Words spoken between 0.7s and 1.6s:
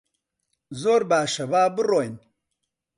زۆر باشە،